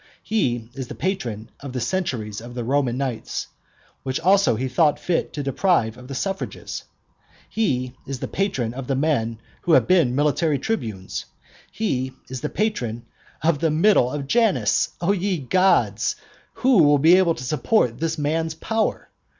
He 0.23 0.71
is 0.73 0.87
the 0.87 0.95
patron 0.95 1.51
of 1.59 1.73
the 1.73 1.79
centuries 1.79 2.41
of 2.41 2.55
the 2.55 2.63
Roman 2.63 2.97
knights, 2.97 3.45
which 4.01 4.19
also 4.19 4.55
he 4.55 4.67
thought 4.67 4.99
fit 4.99 5.31
to 5.33 5.43
deprive 5.43 5.95
of 5.95 6.07
the 6.07 6.15
suffrages: 6.15 6.85
he 7.47 7.93
is 8.07 8.19
the 8.19 8.27
patron 8.27 8.73
of 8.73 8.87
the 8.87 8.95
men 8.95 9.37
who 9.61 9.73
have 9.73 9.85
been 9.85 10.15
military 10.15 10.57
tribunes; 10.57 11.25
he 11.71 12.13
is 12.29 12.41
the 12.41 12.49
patron 12.49 13.05
of 13.43 13.59
the 13.59 13.69
middle 13.69 14.09
of 14.09 14.25
Janus. 14.25 14.89
O 15.01 15.11
ye 15.11 15.37
gods! 15.37 16.15
who 16.53 16.81
will 16.81 16.97
be 16.97 17.17
able 17.17 17.35
to 17.35 17.43
support 17.43 17.99
this 17.99 18.17
man's 18.17 18.55
power? 18.55 19.07